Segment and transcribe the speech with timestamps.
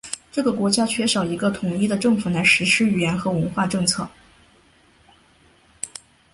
[0.31, 4.09] 这个国家缺少一个统一的政府来实施语言和文化政策。